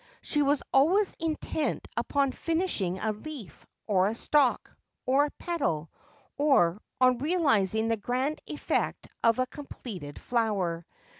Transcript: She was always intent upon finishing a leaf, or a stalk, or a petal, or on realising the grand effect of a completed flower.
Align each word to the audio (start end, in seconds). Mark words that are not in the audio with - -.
She 0.23 0.41
was 0.41 0.63
always 0.73 1.13
intent 1.19 1.87
upon 1.95 2.31
finishing 2.31 2.97
a 2.97 3.11
leaf, 3.11 3.67
or 3.85 4.07
a 4.07 4.15
stalk, 4.15 4.71
or 5.05 5.25
a 5.25 5.29
petal, 5.37 5.91
or 6.37 6.81
on 6.99 7.19
realising 7.19 7.87
the 7.87 7.97
grand 7.97 8.41
effect 8.47 9.07
of 9.23 9.37
a 9.37 9.45
completed 9.45 10.17
flower. 10.17 10.87